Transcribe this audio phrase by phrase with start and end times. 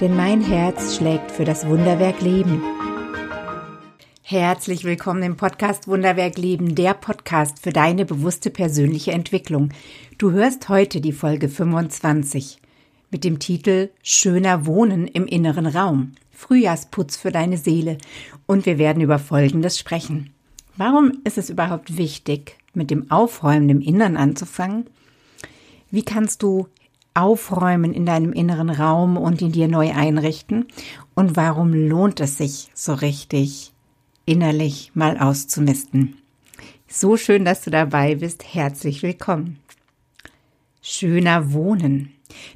[0.00, 2.62] denn mein Herz schlägt für das Wunderwerk Leben.
[4.22, 9.70] Herzlich willkommen im Podcast Wunderwerk Leben, der Podcast für deine bewusste persönliche Entwicklung.
[10.16, 12.60] Du hörst heute die Folge 25
[13.10, 16.12] mit dem Titel Schöner Wohnen im inneren Raum.
[16.30, 17.98] Frühjahrsputz für deine Seele.
[18.46, 20.32] Und wir werden über Folgendes sprechen.
[20.76, 24.86] Warum ist es überhaupt wichtig, mit dem Aufräumen im Innern anzufangen?
[25.90, 26.68] Wie kannst du
[27.18, 30.66] aufräumen in deinem inneren Raum und ihn dir neu einrichten?
[31.14, 33.72] Und warum lohnt es sich so richtig
[34.24, 36.16] innerlich mal auszumisten?
[36.86, 38.54] So schön, dass du dabei bist.
[38.54, 39.58] Herzlich willkommen.
[40.80, 42.12] Schöner Wohnen.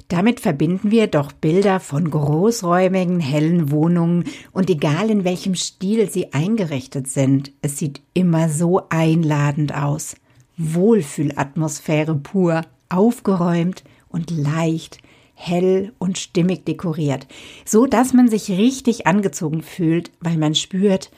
[0.07, 6.31] Damit verbinden wir doch Bilder von großräumigen, hellen Wohnungen und egal in welchem Stil sie
[6.33, 10.15] eingerichtet sind, es sieht immer so einladend aus.
[10.57, 14.99] Wohlfühlatmosphäre pur, aufgeräumt, und leicht,
[15.33, 17.27] hell und stimmig dekoriert,
[17.65, 21.11] so dass man sich richtig angezogen fühlt, weil man spürt,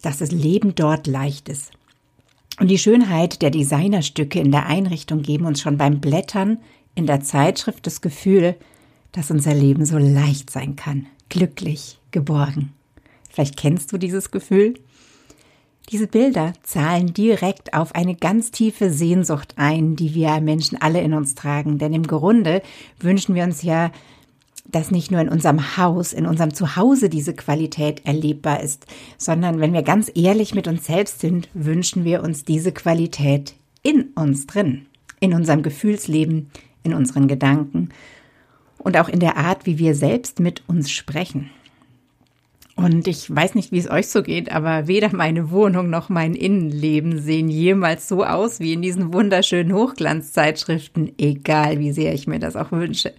[0.00, 1.72] dass das Leben dort leicht ist.
[2.58, 6.58] Und die Schönheit der Designerstücke in der Einrichtung geben uns schon beim Blättern
[6.94, 8.54] in der Zeitschrift das Gefühl,
[9.12, 12.72] dass unser Leben so leicht sein kann, glücklich, geborgen.
[13.30, 14.74] Vielleicht kennst du dieses Gefühl?
[15.90, 21.14] Diese Bilder zahlen direkt auf eine ganz tiefe Sehnsucht ein, die wir Menschen alle in
[21.14, 21.78] uns tragen.
[21.78, 22.60] Denn im Grunde
[22.98, 23.92] wünschen wir uns ja,
[24.64, 29.72] dass nicht nur in unserem Haus, in unserem Zuhause diese Qualität erlebbar ist, sondern wenn
[29.72, 34.86] wir ganz ehrlich mit uns selbst sind, wünschen wir uns diese Qualität in uns drin,
[35.20, 36.50] in unserem Gefühlsleben,
[36.82, 37.90] in unseren Gedanken
[38.78, 41.50] und auch in der Art, wie wir selbst mit uns sprechen.
[42.76, 46.34] Und ich weiß nicht, wie es euch so geht, aber weder meine Wohnung noch mein
[46.34, 52.38] Innenleben sehen jemals so aus wie in diesen wunderschönen Hochglanzzeitschriften, egal wie sehr ich mir
[52.38, 53.14] das auch wünsche.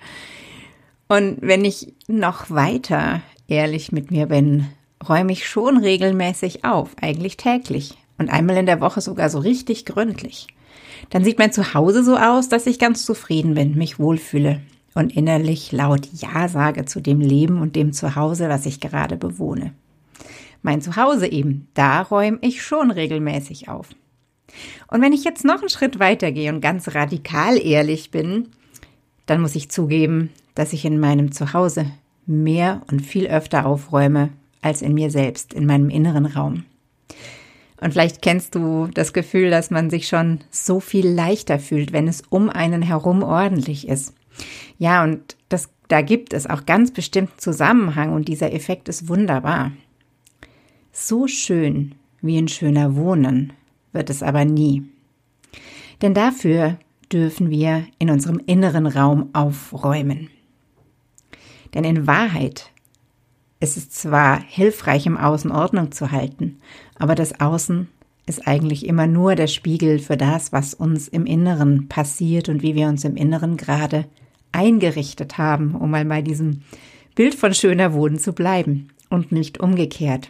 [1.07, 4.67] Und wenn ich noch weiter ehrlich mit mir bin,
[5.07, 9.85] räume ich schon regelmäßig auf, eigentlich täglich und einmal in der Woche sogar so richtig
[9.85, 10.46] gründlich.
[11.09, 14.62] Dann sieht mein Zuhause so aus, dass ich ganz zufrieden bin, mich wohlfühle
[14.93, 19.73] und innerlich laut Ja sage zu dem Leben und dem Zuhause, was ich gerade bewohne.
[20.61, 23.89] Mein Zuhause eben, da räume ich schon regelmäßig auf.
[24.89, 28.49] Und wenn ich jetzt noch einen Schritt weitergehe und ganz radikal ehrlich bin,
[29.25, 31.85] dann muss ich zugeben, dass ich in meinem Zuhause
[32.25, 34.29] mehr und viel öfter aufräume
[34.61, 36.65] als in mir selbst, in meinem inneren Raum.
[37.79, 42.07] Und vielleicht kennst du das Gefühl, dass man sich schon so viel leichter fühlt, wenn
[42.07, 44.13] es um einen herum ordentlich ist.
[44.77, 49.71] Ja, und das, da gibt es auch ganz bestimmten Zusammenhang und dieser Effekt ist wunderbar.
[50.91, 53.53] So schön wie ein schöner Wohnen
[53.93, 54.83] wird es aber nie.
[56.01, 56.77] Denn dafür
[57.11, 60.29] dürfen wir in unserem inneren Raum aufräumen.
[61.73, 62.71] Denn in Wahrheit
[63.59, 66.59] ist es zwar hilfreich, im Außen Ordnung zu halten,
[66.95, 67.87] aber das Außen
[68.27, 72.75] ist eigentlich immer nur der Spiegel für das, was uns im Inneren passiert und wie
[72.75, 74.05] wir uns im Inneren gerade
[74.52, 76.62] eingerichtet haben, um mal bei diesem
[77.16, 80.30] Bild von schöner Wohnen zu bleiben und nicht umgekehrt.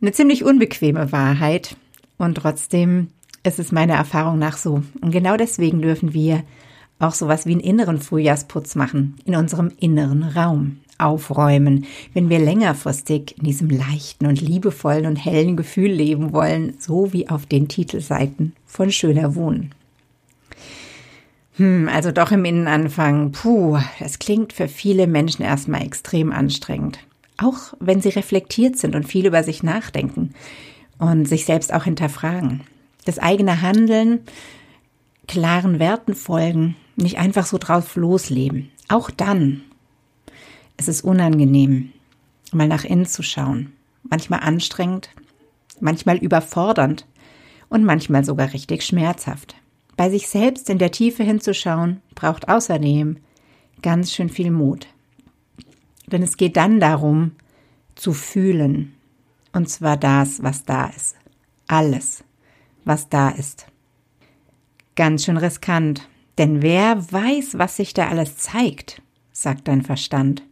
[0.00, 1.76] Eine ziemlich unbequeme Wahrheit
[2.18, 3.08] und trotzdem
[3.42, 4.82] ist es meiner Erfahrung nach so.
[5.00, 6.42] Und genau deswegen dürfen wir
[6.98, 13.36] auch sowas wie einen inneren Frühjahrsputz machen, in unserem inneren Raum aufräumen, wenn wir längerfristig
[13.38, 18.52] in diesem leichten und liebevollen und hellen Gefühl leben wollen, so wie auf den Titelseiten
[18.66, 19.74] von Schöner Wohnen.
[21.60, 23.32] Hm, also doch im Innen anfangen.
[23.32, 27.00] Puh, das klingt für viele Menschen erstmal extrem anstrengend.
[27.36, 30.32] Auch wenn sie reflektiert sind und viel über sich nachdenken
[30.98, 32.62] und sich selbst auch hinterfragen.
[33.04, 34.20] Das eigene Handeln,
[35.28, 38.70] klaren Werten folgen, nicht einfach so drauf losleben.
[38.88, 39.60] Auch dann
[40.78, 41.92] ist es unangenehm,
[42.52, 43.74] mal nach innen zu schauen.
[44.02, 45.10] Manchmal anstrengend,
[45.78, 47.04] manchmal überfordernd
[47.68, 49.59] und manchmal sogar richtig schmerzhaft.
[50.00, 53.18] Bei sich selbst in der Tiefe hinzuschauen, braucht außerdem
[53.82, 54.86] ganz schön viel Mut.
[56.06, 57.32] Denn es geht dann darum,
[57.96, 58.94] zu fühlen.
[59.52, 61.16] Und zwar das, was da ist.
[61.66, 62.24] Alles,
[62.86, 63.66] was da ist.
[64.96, 66.08] Ganz schön riskant.
[66.38, 69.02] Denn wer weiß, was sich da alles zeigt,
[69.32, 70.42] sagt dein Verstand.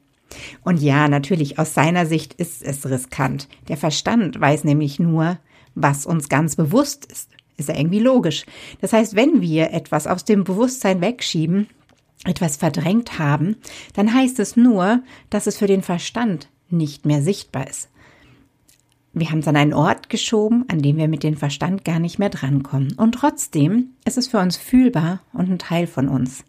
[0.62, 3.49] Und ja, natürlich, aus seiner Sicht ist es riskant.
[3.69, 5.39] Der Verstand weiß nämlich nur,
[5.75, 7.31] was uns ganz bewusst ist.
[7.59, 8.47] Ist ja irgendwie logisch.
[8.81, 11.69] Das heißt, wenn wir etwas aus dem Bewusstsein wegschieben,
[12.25, 13.57] etwas verdrängt haben,
[13.95, 17.91] dann heißt es nur, dass es für den Verstand nicht mehr sichtbar ist.
[19.13, 22.19] Wir haben es an einen Ort geschoben, an dem wir mit dem Verstand gar nicht
[22.19, 22.93] mehr drankommen.
[22.93, 26.45] Und trotzdem ist es für uns fühlbar und ein Teil von uns.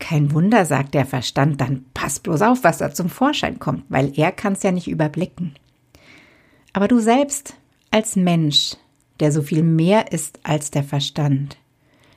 [0.00, 4.12] Kein Wunder, sagt der Verstand, dann pass bloß auf, was da zum Vorschein kommt, weil
[4.18, 5.54] er kann es ja nicht überblicken.
[6.72, 7.54] Aber du selbst
[7.90, 8.76] als Mensch,
[9.20, 11.56] der so viel mehr ist als der Verstand,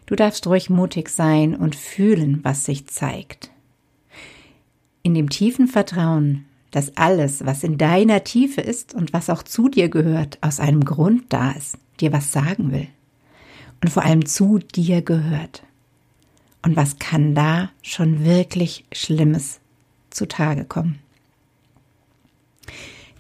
[0.06, 3.52] du darfst ruhig mutig sein und fühlen, was sich zeigt.
[5.04, 9.68] In dem tiefen Vertrauen, dass alles, was in deiner Tiefe ist und was auch zu
[9.68, 12.88] dir gehört, aus einem Grund da ist, dir was sagen will
[13.82, 15.64] und vor allem zu dir gehört.
[16.62, 19.60] Und was kann da schon wirklich Schlimmes
[20.12, 21.00] zutage kommen?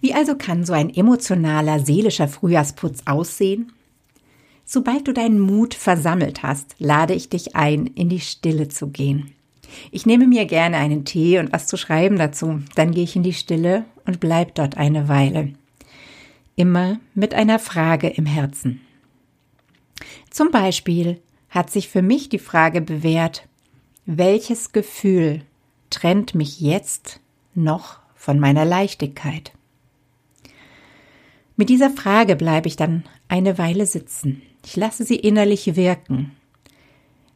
[0.01, 3.71] Wie also kann so ein emotionaler, seelischer Frühjahrsputz aussehen?
[4.65, 9.33] Sobald du deinen Mut versammelt hast, lade ich dich ein, in die Stille zu gehen.
[9.91, 13.23] Ich nehme mir gerne einen Tee und was zu schreiben dazu, dann gehe ich in
[13.23, 15.53] die Stille und bleib dort eine Weile.
[16.55, 18.81] Immer mit einer Frage im Herzen.
[20.29, 23.47] Zum Beispiel, hat sich für mich die Frage bewährt,
[24.05, 25.41] welches Gefühl
[25.89, 27.19] trennt mich jetzt
[27.53, 29.51] noch von meiner Leichtigkeit?
[31.55, 34.41] Mit dieser Frage bleibe ich dann eine Weile sitzen.
[34.65, 36.31] Ich lasse sie innerlich wirken,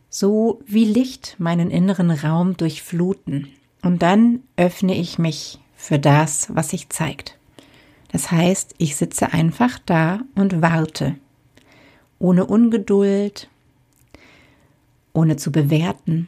[0.10, 3.50] so wie Licht meinen inneren Raum durchfluten.
[3.82, 7.38] Und dann öffne ich mich für das, was sich zeigt.
[8.12, 11.16] Das heißt, ich sitze einfach da und warte,
[12.18, 13.50] ohne Ungeduld,
[15.14, 16.28] ohne zu bewerten.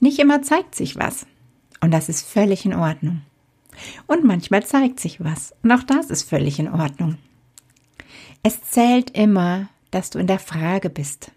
[0.00, 1.26] Nicht immer zeigt sich was.
[1.80, 3.22] Und das ist völlig in Ordnung.
[4.06, 5.54] Und manchmal zeigt sich was.
[5.62, 7.18] Und auch das ist völlig in Ordnung.
[8.42, 11.32] Es zählt immer, dass du in der Frage bist,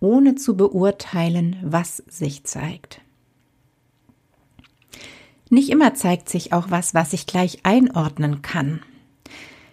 [0.00, 3.00] ohne zu beurteilen, was sich zeigt.
[5.48, 8.82] Nicht immer zeigt sich auch was, was ich gleich einordnen kann.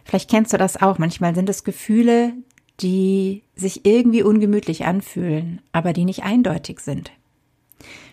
[0.06, 0.98] Vielleicht kennst du das auch.
[1.00, 2.33] Manchmal sind es Gefühle,
[2.80, 7.12] die sich irgendwie ungemütlich anfühlen, aber die nicht eindeutig sind.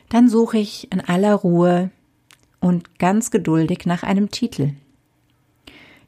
[0.09, 1.91] Dann suche ich in aller Ruhe
[2.61, 4.75] und ganz geduldig nach einem Titel.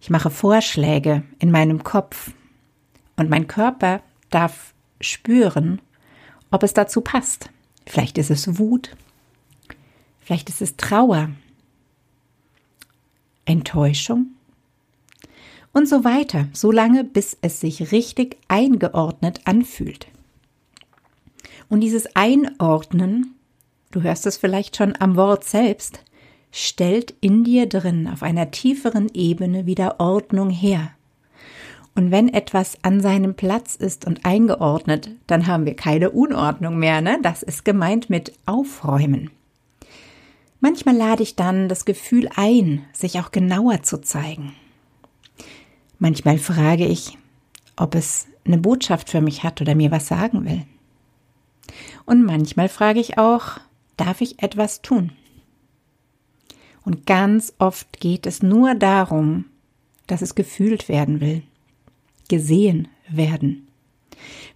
[0.00, 2.32] Ich mache Vorschläge in meinem Kopf
[3.16, 5.80] und mein Körper darf spüren,
[6.50, 7.50] ob es dazu passt.
[7.86, 8.96] Vielleicht ist es Wut,
[10.20, 11.30] vielleicht ist es Trauer,
[13.44, 14.28] Enttäuschung,
[15.72, 20.06] und so weiter, solange bis es sich richtig eingeordnet anfühlt.
[21.68, 23.34] Und dieses Einordnen,
[23.90, 26.04] du hörst es vielleicht schon am Wort selbst,
[26.52, 30.90] stellt in dir drin auf einer tieferen Ebene wieder Ordnung her.
[31.94, 37.00] Und wenn etwas an seinem Platz ist und eingeordnet, dann haben wir keine Unordnung mehr,
[37.00, 37.18] ne?
[37.22, 39.30] Das ist gemeint mit aufräumen.
[40.60, 44.54] Manchmal lade ich dann das Gefühl ein, sich auch genauer zu zeigen.
[45.98, 47.18] Manchmal frage ich,
[47.76, 50.62] ob es eine Botschaft für mich hat oder mir was sagen will.
[52.06, 53.58] Und manchmal frage ich auch,
[53.96, 55.12] darf ich etwas tun?
[56.84, 59.44] Und ganz oft geht es nur darum,
[60.06, 61.42] dass es gefühlt werden will,
[62.28, 63.68] gesehen werden.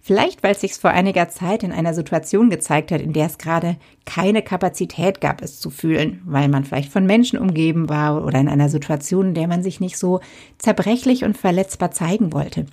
[0.01, 3.37] Vielleicht, weil es sich vor einiger Zeit in einer Situation gezeigt hat, in der es
[3.37, 3.75] gerade
[4.05, 8.47] keine Kapazität gab, es zu fühlen, weil man vielleicht von Menschen umgeben war oder in
[8.47, 10.21] einer Situation, in der man sich nicht so
[10.57, 12.61] zerbrechlich und verletzbar zeigen wollte.
[12.61, 12.69] Und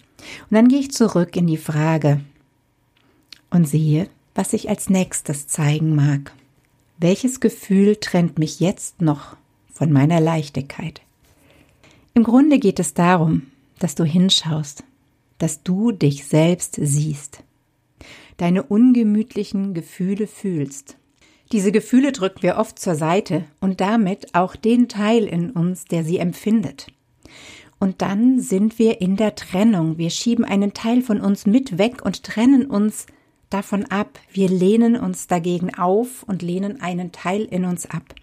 [0.50, 2.20] dann gehe ich zurück in die Frage
[3.50, 6.32] und sehe, was sich als nächstes zeigen mag.
[6.98, 9.36] Welches Gefühl trennt mich jetzt noch
[9.74, 11.02] von meiner Leichtigkeit?
[12.14, 13.42] Im Grunde geht es darum,
[13.78, 14.84] dass du hinschaust,
[15.38, 17.42] dass du dich selbst siehst,
[18.38, 20.96] deine ungemütlichen Gefühle fühlst.
[21.52, 26.04] Diese Gefühle drücken wir oft zur Seite und damit auch den Teil in uns, der
[26.04, 26.86] sie empfindet.
[27.78, 29.98] Und dann sind wir in der Trennung.
[29.98, 33.06] Wir schieben einen Teil von uns mit weg und trennen uns
[33.50, 34.18] davon ab.
[34.32, 38.14] Wir lehnen uns dagegen auf und lehnen einen Teil in uns ab.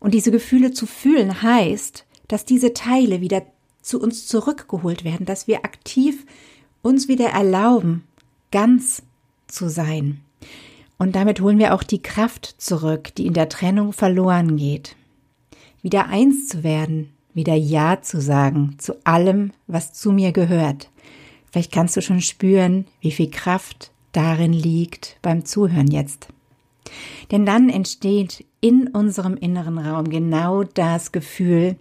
[0.00, 3.42] Und diese Gefühle zu fühlen heißt, dass diese Teile wieder
[3.82, 6.26] zu uns zurückgeholt werden, dass wir aktiv
[6.82, 8.04] uns wieder erlauben,
[8.50, 9.02] ganz
[9.46, 10.20] zu sein.
[10.98, 14.96] Und damit holen wir auch die Kraft zurück, die in der Trennung verloren geht.
[15.82, 20.90] Wieder eins zu werden, wieder Ja zu sagen zu allem, was zu mir gehört.
[21.50, 26.28] Vielleicht kannst du schon spüren, wie viel Kraft darin liegt beim Zuhören jetzt.
[27.30, 31.76] Denn dann entsteht in unserem inneren Raum genau das Gefühl,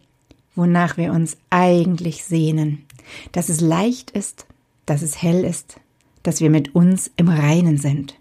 [0.54, 2.86] wonach wir uns eigentlich sehnen.
[3.32, 4.46] Dass es leicht ist,
[4.86, 5.80] dass es hell ist,
[6.22, 8.20] dass wir mit uns im Reinen sind.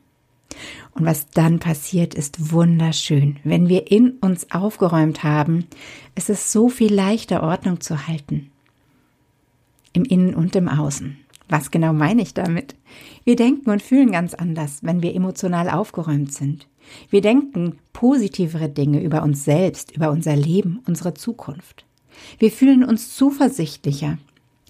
[0.93, 3.39] Und was dann passiert, ist wunderschön.
[3.45, 5.67] Wenn wir in uns aufgeräumt haben,
[6.15, 8.51] ist es so viel leichter, Ordnung zu halten.
[9.93, 11.19] Im Innen und im Außen.
[11.51, 12.77] Was genau meine ich damit?
[13.25, 16.67] Wir denken und fühlen ganz anders, wenn wir emotional aufgeräumt sind.
[17.11, 21.85] Wir denken positivere Dinge über uns selbst, über unser Leben, unsere Zukunft.
[22.39, 24.19] Wir fühlen uns zuversichtlicher,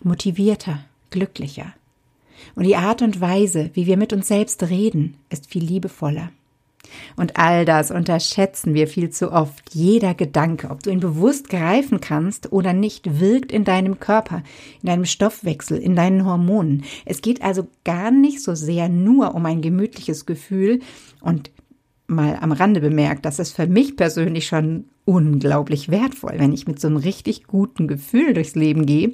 [0.02, 1.74] motivierter, glücklicher.
[2.54, 6.30] Und die Art und Weise, wie wir mit uns selbst reden, ist viel liebevoller.
[7.16, 9.74] Und all das unterschätzen wir viel zu oft.
[9.74, 14.42] Jeder Gedanke, ob du ihn bewusst greifen kannst oder nicht, wirkt in deinem Körper,
[14.82, 16.84] in deinem Stoffwechsel, in deinen Hormonen.
[17.04, 20.80] Es geht also gar nicht so sehr nur um ein gemütliches Gefühl
[21.20, 21.50] und
[22.06, 26.80] mal am Rande bemerkt, das ist für mich persönlich schon unglaublich wertvoll, wenn ich mit
[26.80, 29.12] so einem richtig guten Gefühl durchs Leben gehe,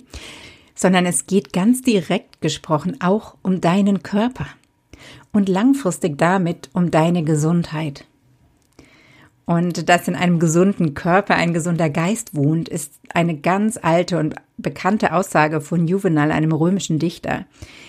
[0.75, 4.47] sondern es geht ganz direkt gesprochen auch um deinen Körper
[5.33, 8.07] und langfristig damit um deine Gesundheit.
[9.47, 14.37] Und dass in einem gesunden Körper ein gesunder Geist wohnt, ist eine ganz alte und
[14.59, 17.47] bekannte Aussage von Juvenal, einem römischen Dichter.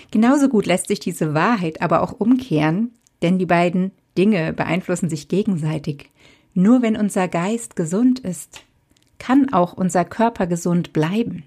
[0.09, 2.91] Genauso gut lässt sich diese Wahrheit aber auch umkehren,
[3.21, 6.09] denn die beiden Dinge beeinflussen sich gegenseitig.
[6.53, 8.63] Nur wenn unser Geist gesund ist,
[9.19, 11.43] kann auch unser Körper gesund bleiben.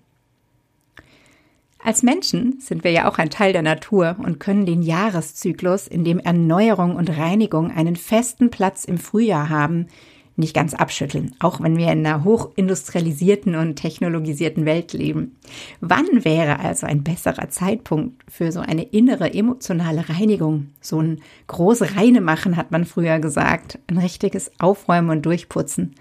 [1.78, 6.02] Als Menschen sind wir ja auch ein Teil der Natur und können den Jahreszyklus, in
[6.02, 9.88] dem Erneuerung und Reinigung einen festen Platz im Frühjahr haben,
[10.36, 15.36] nicht ganz abschütteln, auch wenn wir in einer hochindustrialisierten und technologisierten Welt leben.
[15.80, 20.68] Wann wäre also ein besserer Zeitpunkt für so eine innere emotionale Reinigung?
[20.80, 25.94] So ein groß Reine machen, hat man früher gesagt, ein richtiges Aufräumen und Durchputzen,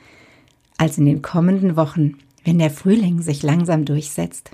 [0.78, 4.52] als in den kommenden Wochen, wenn der Frühling sich langsam durchsetzt.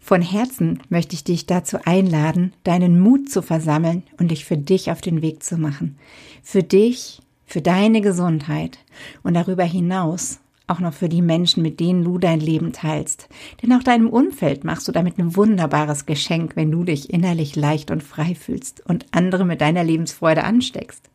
[0.00, 4.90] Von Herzen möchte ich dich dazu einladen, deinen Mut zu versammeln und dich für dich
[4.90, 5.96] auf den Weg zu machen.
[6.42, 7.20] Für dich,
[7.52, 8.78] für deine Gesundheit
[9.22, 13.28] und darüber hinaus auch noch für die Menschen, mit denen du dein Leben teilst.
[13.60, 17.90] Denn auch deinem Umfeld machst du damit ein wunderbares Geschenk, wenn du dich innerlich leicht
[17.90, 21.10] und frei fühlst und andere mit deiner Lebensfreude ansteckst.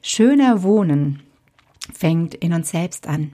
[0.00, 1.20] Schöner Wohnen
[1.92, 3.32] fängt in uns selbst an.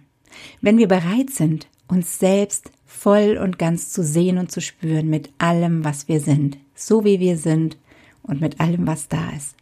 [0.60, 5.30] Wenn wir bereit sind, uns selbst voll und ganz zu sehen und zu spüren mit
[5.38, 7.78] allem, was wir sind, so wie wir sind
[8.24, 9.54] und mit allem, was da ist.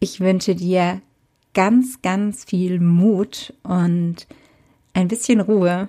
[0.00, 1.02] Ich wünsche dir
[1.56, 4.28] ganz, ganz viel Mut und
[4.94, 5.88] ein bisschen Ruhe,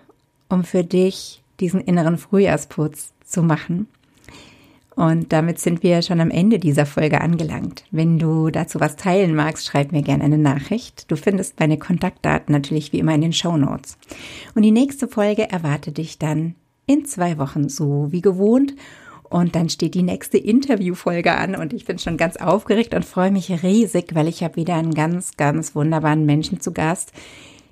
[0.49, 3.87] um für dich diesen inneren Frühjahrsputz zu machen
[4.97, 7.83] und damit sind wir schon am Ende dieser Folge angelangt.
[7.91, 11.11] Wenn du dazu was teilen magst, schreib mir gerne eine Nachricht.
[11.11, 13.99] Du findest meine Kontaktdaten natürlich wie immer in den Show Notes.
[14.55, 16.55] Und die nächste Folge erwartet dich dann
[16.87, 18.73] in zwei Wochen, so wie gewohnt.
[19.29, 23.31] Und dann steht die nächste Interviewfolge an und ich bin schon ganz aufgeregt und freue
[23.31, 27.11] mich riesig, weil ich habe wieder einen ganz, ganz wunderbaren Menschen zu Gast,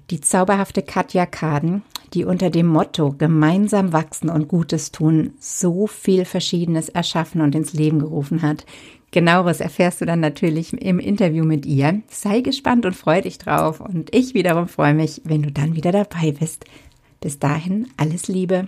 [0.10, 1.84] die zauberhafte Katja Kaden,
[2.14, 7.74] die unter dem Motto gemeinsam wachsen und Gutes tun so viel Verschiedenes erschaffen und ins
[7.74, 8.66] Leben gerufen hat.
[9.12, 12.02] Genaueres erfährst du dann natürlich im Interview mit ihr.
[12.10, 15.94] Sei gespannt und freu dich drauf und ich wiederum freue mich, wenn du dann wieder
[15.94, 16.66] dabei bist.
[17.22, 18.68] Bis dahin alles Liebe.